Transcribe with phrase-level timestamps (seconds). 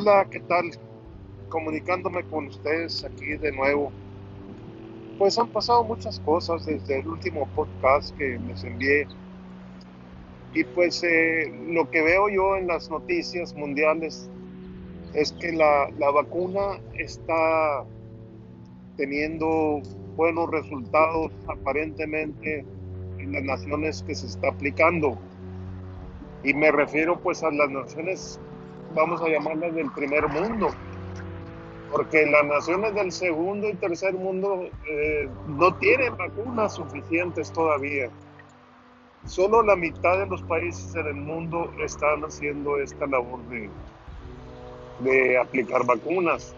[0.00, 0.70] Hola, ¿qué tal?
[1.48, 3.90] Comunicándome con ustedes aquí de nuevo.
[5.18, 9.08] Pues han pasado muchas cosas desde el último podcast que les envié.
[10.54, 14.30] Y pues eh, lo que veo yo en las noticias mundiales
[15.14, 17.84] es que la, la vacuna está
[18.96, 19.82] teniendo
[20.14, 22.64] buenos resultados aparentemente
[23.18, 25.18] en las naciones que se está aplicando.
[26.44, 28.38] Y me refiero pues a las naciones
[28.94, 30.70] vamos a llamarlas del primer mundo,
[31.90, 38.10] porque las naciones del segundo y tercer mundo eh, no tienen vacunas suficientes todavía.
[39.26, 43.40] Solo la mitad de los países en el mundo están haciendo esta labor
[45.00, 46.54] de, aplicar vacunas.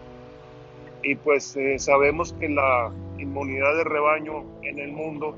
[1.03, 5.37] Y pues eh, sabemos que la inmunidad de rebaño en el mundo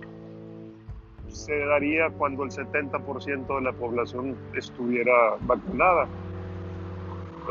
[1.30, 6.08] se daría cuando el 70% de la población estuviera vacunada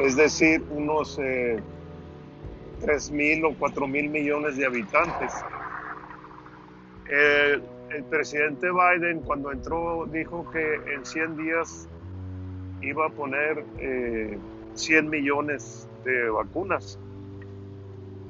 [0.00, 1.60] es decir, unos eh,
[2.80, 5.32] 3 mil o 4 mil millones de habitantes.
[7.08, 7.62] El,
[8.08, 11.88] presidente Biden cuando entró dijo que en 100 días
[12.80, 13.62] iba a poner
[14.74, 16.98] 100 eh, millones de vacunas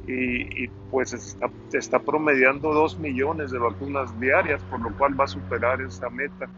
[0.08, 5.28] y, pues está, está promediando 2 millones de vacunas diarias, por lo cual va a
[5.28, 6.48] superar esa meta.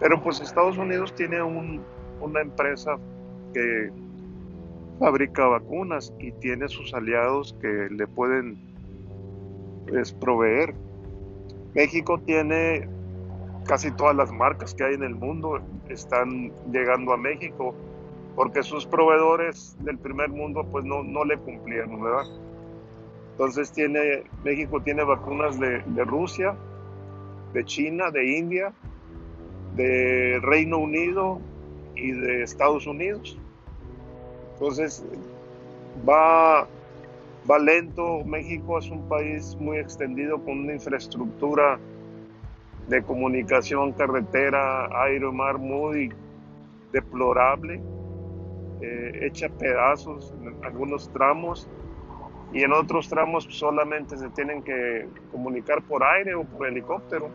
[0.00, 2.96] Pero pues Estados Unidos tiene una empresa
[3.54, 3.92] que
[4.98, 8.58] fabrica vacunas y tiene sus aliados que le pueden
[9.88, 10.74] pues, proveer.
[11.74, 12.88] México tiene
[13.66, 17.74] casi todas las marcas que hay en el mundo están llegando a México
[18.34, 22.26] porque sus proveedores del primer mundo pues no, no le cumplieron, ¿verdad?
[23.32, 26.54] Entonces tiene, México tiene vacunas de, de Rusia,
[27.52, 28.72] de China, de India,
[29.74, 31.40] de Reino Unido
[31.94, 33.38] y de Estados Unidos.
[34.56, 35.04] Entonces,
[36.08, 36.66] va,
[37.50, 38.24] va lento.
[38.24, 41.78] México es un país muy extendido con una infraestructura
[42.88, 46.10] de comunicación, carretera, aire, mar muy
[46.92, 47.80] deplorable,
[48.80, 51.68] eh, hecha pedazos en algunos tramos
[52.52, 57.28] y en otros tramos solamente se tienen que comunicar por aire o por helicóptero.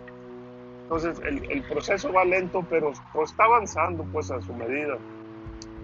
[0.83, 4.97] Entonces el, proceso va lento, pero pues, está avanzando pues a su medida.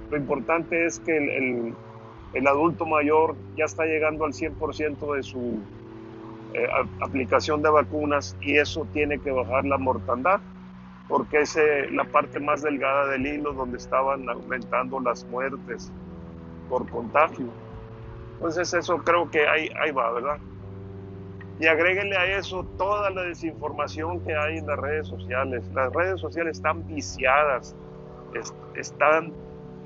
[0.10, 1.76] Lo importante es que el,
[2.34, 5.60] el, adulto mayor ya está llegando al 100% de su
[6.54, 6.68] eh,
[7.02, 10.40] aplicación de vacunas y eso tiene que bajar la mortandad
[11.08, 15.92] porque es eh, la parte más delgada del hilo donde estaban aumentando las muertes
[16.70, 17.48] por contagio.
[18.36, 20.38] Entonces eso creo que ahí, ahí va, ¿verdad?
[21.60, 25.68] Y agréguenle a eso toda la desinformación que hay en las redes sociales.
[25.74, 27.76] Las redes sociales están viciadas,
[28.76, 29.34] están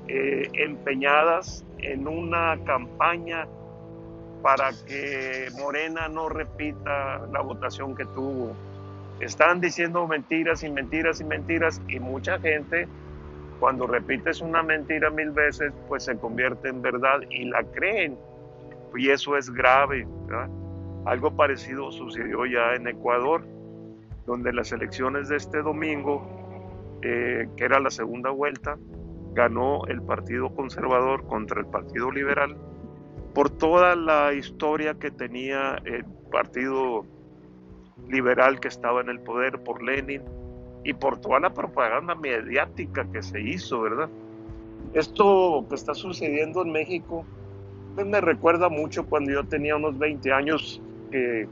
[0.08, 3.46] eh, empeñadas en una campaña
[4.42, 8.52] para que Morena no repita la votación que tuvo.
[9.20, 12.88] Están diciendo mentiras y mentiras y mentiras y mucha gente
[13.60, 18.18] cuando repites una mentira mil veces pues se convierte en verdad y la creen
[18.96, 20.06] y eso es grave.
[21.04, 23.44] Algo parecido sucedió ya en Ecuador
[24.26, 26.22] donde las elecciones de este domingo,
[27.02, 28.78] eh, que era la segunda vuelta,
[29.34, 32.56] ganó el Partido Conservador contra el Partido Liberal
[33.34, 37.04] por toda la historia que tenía el Partido
[38.08, 40.22] Liberal que estaba en el poder por Lenin
[40.84, 44.10] y por toda la propaganda mediática que se hizo, ¿verdad?
[44.92, 47.24] Esto que está sucediendo en México
[47.94, 51.46] pues me recuerda mucho cuando yo tenía unos 20 años que,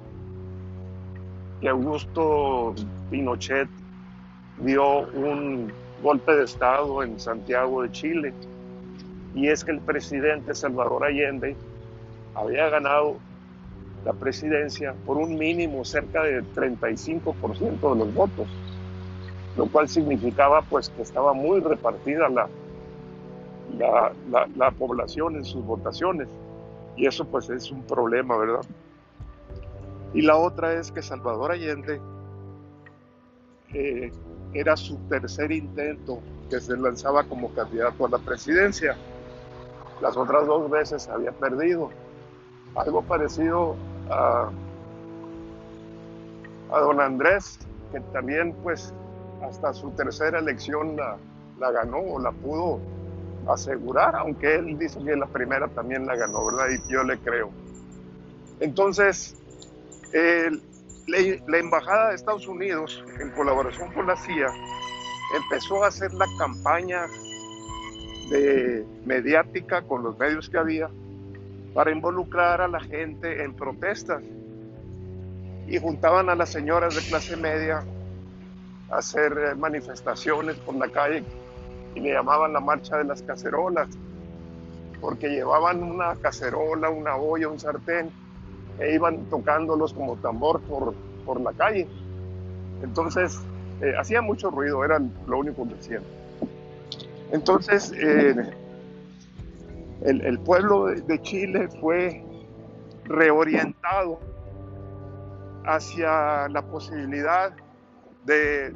[1.60, 2.74] que Augusto
[3.10, 3.68] Pinochet
[4.58, 8.34] dio un golpe de Estado en Santiago de Chile.
[9.34, 11.56] Y es que el presidente Salvador Allende
[12.34, 13.16] había ganado
[14.04, 18.48] la presidencia por un mínimo cerca de 35% de los votos,
[19.56, 22.48] lo cual significaba pues que estaba muy repartida la,
[23.78, 26.28] la, la, población en sus votaciones.
[26.96, 28.62] Y eso pues es un problema, ¿verdad?
[30.12, 32.00] Y la otra es que Salvador Allende
[33.72, 34.10] eh,
[34.52, 38.97] era su tercer intento que se lanzaba como candidato a la presidencia.
[40.00, 41.91] Las otras dos veces había perdido.
[42.74, 43.76] Algo parecido
[44.10, 44.50] a,
[46.72, 47.58] a don Andrés,
[47.92, 48.92] que también pues
[49.42, 51.16] hasta su tercera elección la,
[51.58, 52.80] la ganó o la pudo
[53.48, 56.66] asegurar, aunque él dice que la primera también la ganó, ¿verdad?
[56.70, 57.50] Y yo le creo.
[58.60, 59.34] Entonces,
[60.12, 60.62] el,
[61.10, 64.48] la, Embajada de Estados Unidos, en colaboración con la CIA,
[65.36, 67.07] empezó a hacer la campaña
[68.30, 70.89] de mediática con los medios que había
[71.74, 74.22] para involucrar a la gente en protestas.
[75.66, 77.84] Y juntaban a las señoras de clase media
[78.91, 81.22] a hacer eh, manifestaciones por la calle
[81.95, 83.89] y le llamaban la marcha de las cacerolas,
[85.01, 88.10] porque llevaban una cacerola, una olla, un sartén
[88.80, 90.94] e iban tocándolos como tambor por,
[91.24, 91.86] por la calle.
[92.82, 93.41] Entonces,
[93.80, 96.03] eh, hacía mucho ruido, era lo único que hacían.
[97.30, 98.34] Entonces, eh,
[100.03, 102.24] el, pueblo de, Chile fue
[103.04, 104.18] reorientado
[105.65, 107.53] hacia la posibilidad
[108.24, 108.74] de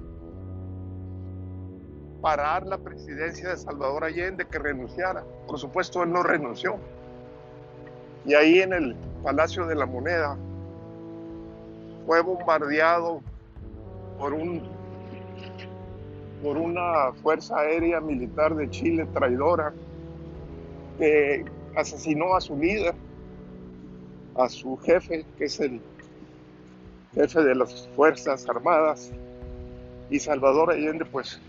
[2.20, 5.24] parar la presidencia de Salvador Allende que renunciara.
[5.46, 6.76] Por supuesto, él no renunció.
[8.24, 10.36] Y ahí en el Palacio de la Moneda
[12.06, 13.22] fue bombardeado
[14.18, 14.62] por un
[16.42, 19.72] por una fuerza aérea militar de Chile traidora
[20.98, 21.42] que
[21.74, 22.94] asesinó a su líder,
[24.36, 25.80] a su jefe, que es el
[27.14, 29.10] jefe de las Fuerzas Armadas,
[30.10, 31.40] y Salvador Allende pues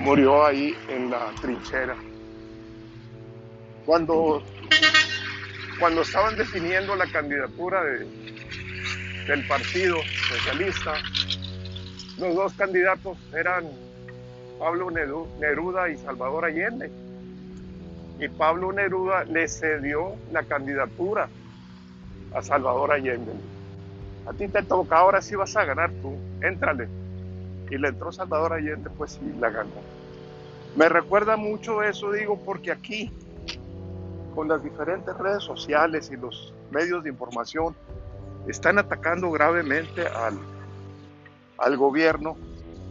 [0.00, 1.96] murió ahí en la trinchera.
[3.84, 4.42] Cuando,
[5.78, 9.96] cuando estaban definiendo la candidatura del Partido
[10.28, 10.94] Socialista,
[12.18, 13.64] los dos candidatos eran
[14.58, 16.90] Pablo Neruda y Salvador Allende.
[18.18, 21.28] Y Pablo Neruda le cedió la candidatura
[22.32, 23.32] a Salvador Allende.
[24.26, 26.88] A ti te toca, ahora sí vas a ganar tú, éntrale.
[27.70, 29.70] Y le entró Salvador Allende, pues sí, la ganó.
[30.74, 33.12] Me recuerda mucho eso, digo, porque aquí,
[34.36, 37.74] con las diferentes redes sociales y los medios de información,
[38.46, 40.38] están atacando gravemente al,
[41.56, 42.36] al gobierno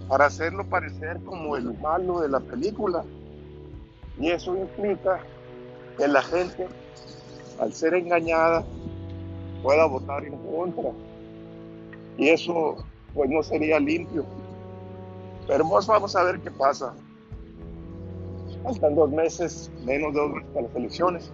[0.09, 3.05] para hacerlo parecer como el malo de la película.
[4.19, 5.19] Y eso implica
[5.97, 6.67] que la gente,
[7.59, 8.63] al ser engañada,
[9.61, 10.89] pueda votar en contra.
[12.17, 12.77] Y eso
[13.13, 14.25] pues no sería limpio.
[15.47, 16.93] Pero vamos a ver qué pasa.
[18.65, 21.31] Faltan dos meses, menos de dos meses para las elecciones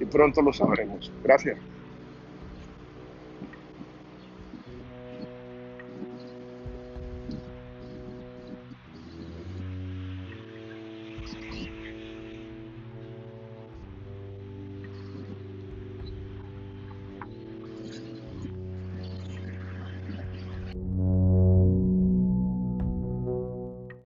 [0.00, 1.12] y pronto lo sabremos.
[1.22, 1.58] Gracias.